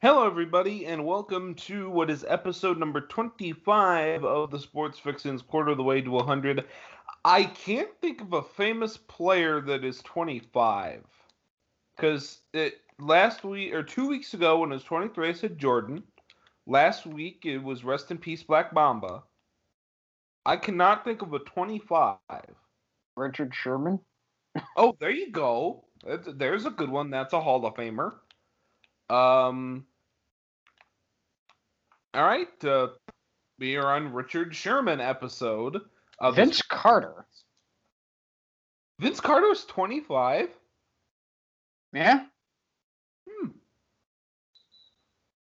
[0.00, 5.72] Hello, everybody, and welcome to what is episode number 25 of the Sports Fixins Quarter
[5.72, 6.64] of the Way to 100.
[7.24, 11.02] I can't think of a famous player that is 25.
[11.96, 16.04] Because it last week, or two weeks ago, when it was 23, I said Jordan.
[16.68, 19.24] Last week, it was Rest in Peace Black Mamba.
[20.46, 22.18] I cannot think of a 25.
[23.16, 23.98] Richard Sherman.
[24.76, 25.84] Oh, there you go.
[26.06, 27.10] That's- There's a good one.
[27.10, 28.12] That's a Hall of Famer.
[29.10, 29.86] Um.
[32.14, 32.64] All right.
[32.64, 32.88] Uh,
[33.58, 35.80] we are on Richard Sherman episode.
[36.20, 37.26] Of Vince Carter.
[38.98, 40.48] Vince Carter's 25.
[41.92, 42.24] Yeah.
[43.28, 43.48] Hmm.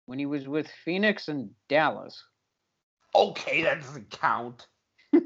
[0.07, 2.23] When he was with Phoenix and Dallas.
[3.15, 4.67] Okay, that doesn't count.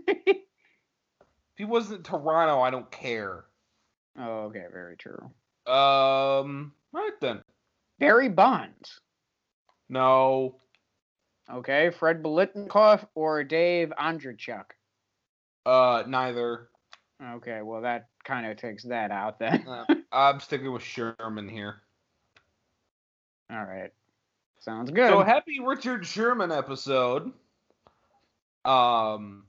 [1.55, 3.45] If he wasn't Toronto, I don't care.
[4.19, 5.31] oh, okay, very true.
[5.73, 6.73] Um.
[6.93, 7.43] All right then.
[8.05, 9.01] Barry Bonds.
[9.89, 10.57] No.
[11.51, 14.65] Okay, Fred Biletnikoff or Dave Andreychuk.
[15.65, 16.03] Uh.
[16.07, 16.69] Neither.
[17.37, 19.67] Okay, well that kind of takes that out then.
[19.67, 21.77] Uh, I'm sticking with Sherman here.
[23.51, 23.91] All right.
[24.61, 25.09] Sounds good.
[25.09, 27.33] So happy Richard Sherman episode.
[28.67, 29.45] Um,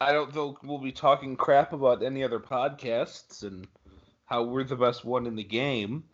[0.00, 3.66] I don't think we'll be talking crap about any other podcasts and
[4.26, 6.04] how we're the best one in the game.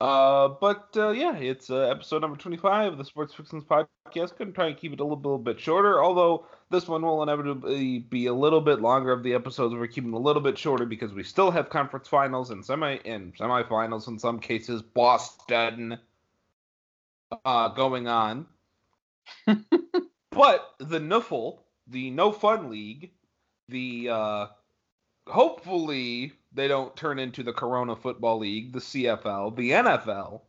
[0.00, 4.38] Uh, but uh, yeah, it's uh, episode number twenty-five of the Sports Fixins podcast.
[4.38, 7.98] Gonna try and keep it a little, little bit shorter, although this one will inevitably
[7.98, 9.74] be a little bit longer of the episodes.
[9.74, 13.36] We're keeping a little bit shorter because we still have conference finals and semi and
[13.36, 14.80] semifinals in some cases.
[14.80, 15.98] Boston
[17.44, 18.46] uh, going on.
[19.46, 23.12] but the NUFL, the No Fun League,
[23.68, 24.46] the uh,
[25.30, 30.40] hopefully they don't turn into the Corona Football League, the CFL, the NFL,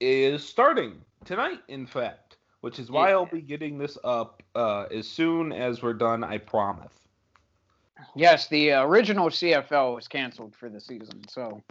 [0.00, 5.06] is starting tonight, in fact, which is why I'll be getting this up uh, as
[5.06, 6.92] soon as we're done, I promise.
[8.16, 11.62] yes, the original CFL was canceled for the season, so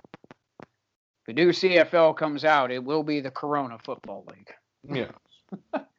[1.25, 4.51] the new CFL comes out, it will be the Corona Football League.
[4.95, 5.79] Yeah.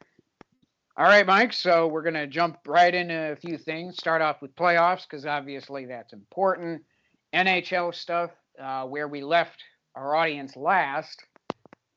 [0.97, 1.51] All right, Mike.
[1.51, 3.97] So we're gonna jump right into a few things.
[3.97, 6.83] Start off with playoffs because obviously that's important.
[7.33, 8.31] NHL stuff.
[8.57, 9.61] Uh, where we left
[9.95, 11.21] our audience last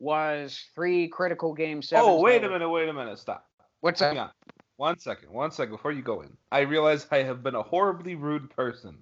[0.00, 2.09] was three critical game sevens.
[2.09, 3.47] Oh, wait a minute, wait a minute, stop.
[3.81, 4.28] What's Hang up?
[4.28, 4.53] on.
[4.76, 6.36] One second, one second before you go in.
[6.50, 8.97] I realize I have been a horribly rude person.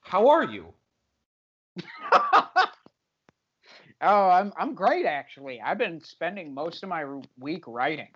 [0.00, 0.72] How are you?
[2.12, 2.70] oh,
[4.00, 5.60] I'm I'm great actually.
[5.60, 7.04] I've been spending most of my
[7.38, 8.08] week writing.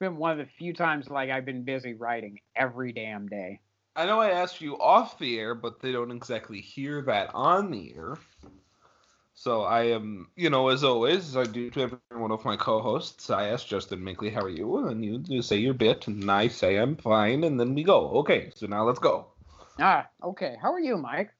[0.00, 3.60] Been one of the few times like I've been busy writing every damn day.
[3.94, 7.70] I know I asked you off the air, but they don't exactly hear that on
[7.70, 8.16] the air.
[9.34, 12.56] So I am, you know, as always, as I do to every one of my
[12.56, 16.48] co-hosts, I ask Justin Minkley, "How are you?" And you, say your bit, and I
[16.48, 18.08] say I'm fine, and then we go.
[18.20, 19.26] Okay, so now let's go.
[19.78, 20.56] Ah, okay.
[20.62, 21.30] How are you, Mike?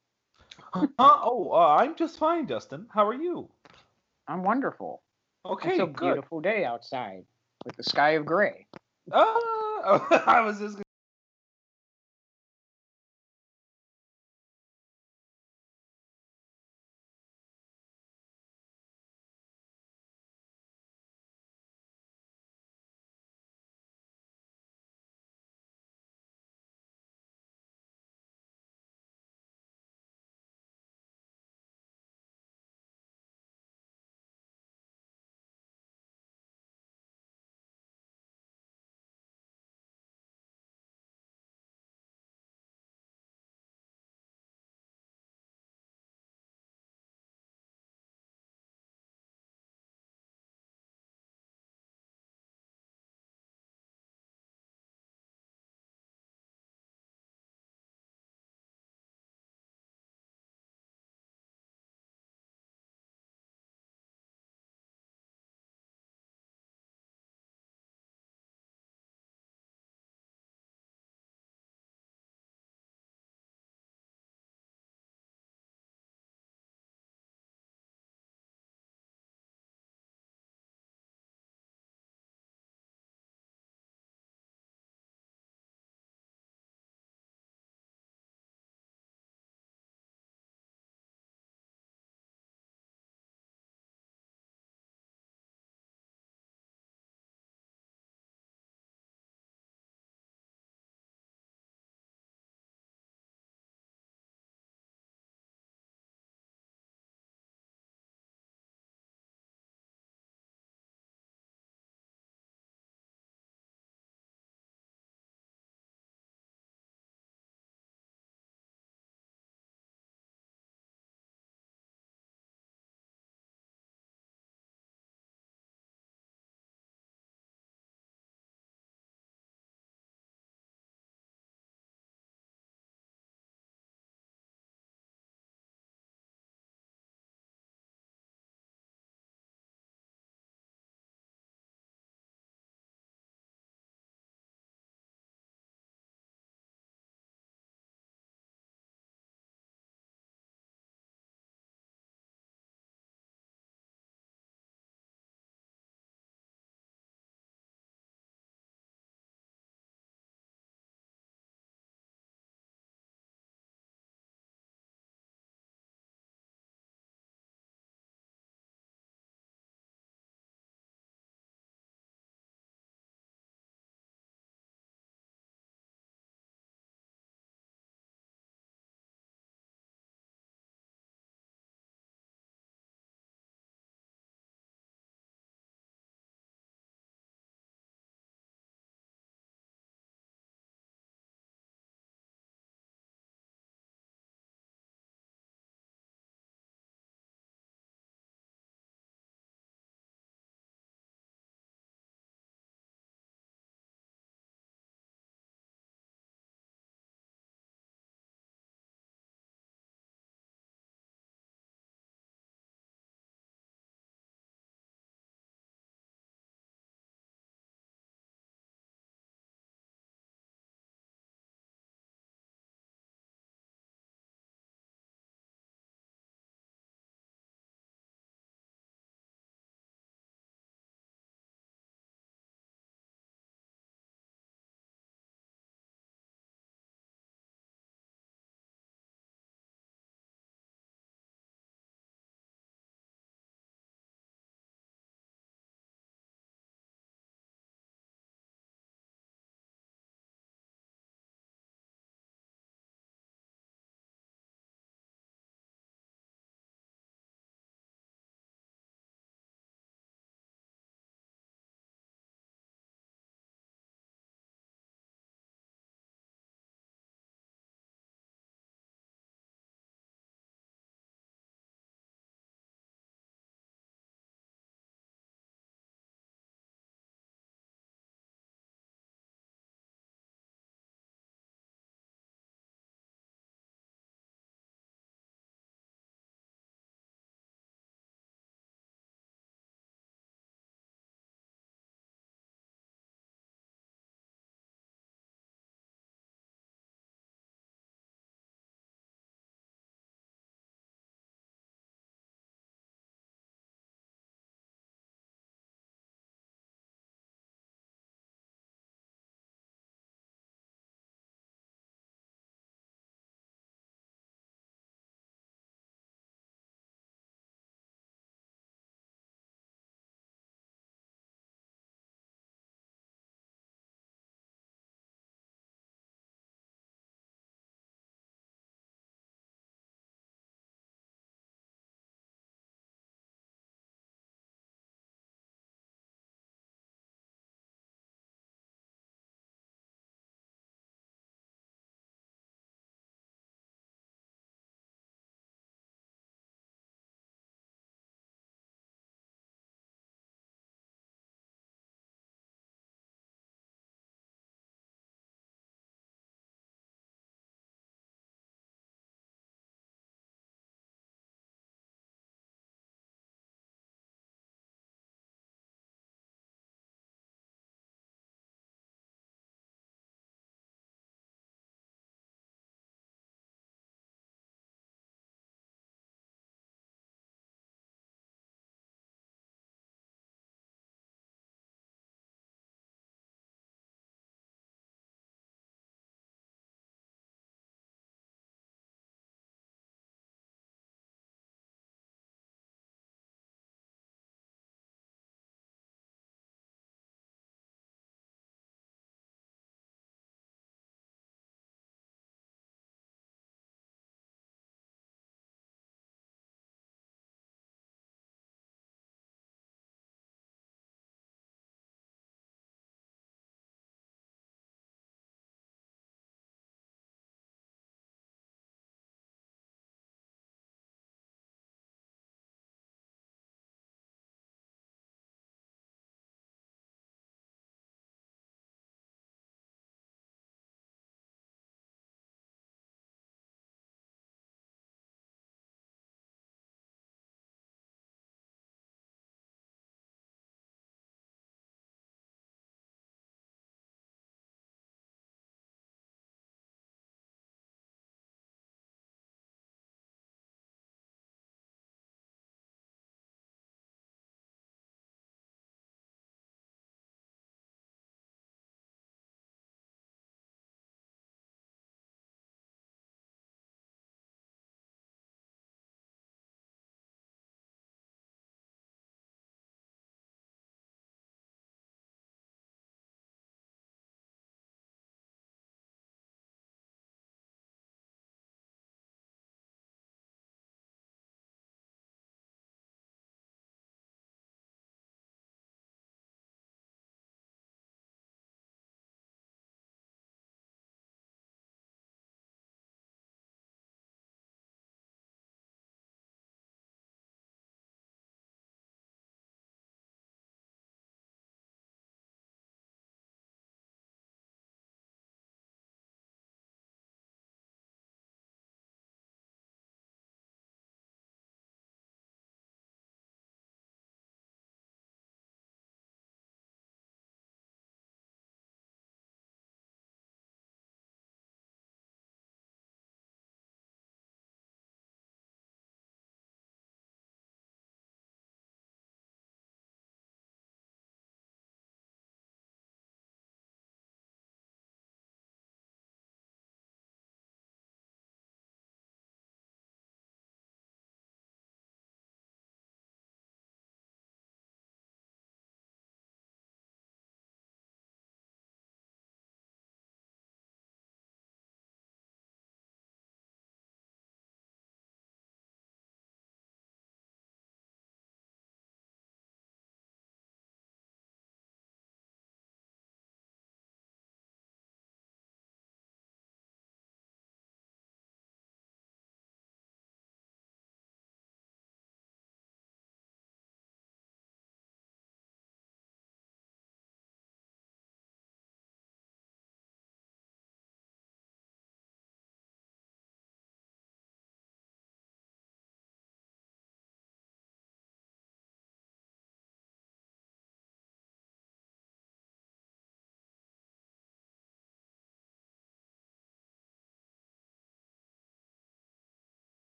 [0.74, 0.86] Huh?
[0.98, 2.88] Oh, uh, I'm just fine, Justin.
[2.92, 3.48] How are you?
[4.28, 5.02] I'm wonderful.
[5.46, 6.00] Okay, it's a good.
[6.00, 7.24] beautiful day outside
[7.64, 8.66] with the sky of gray.
[9.12, 10.78] Oh, I was just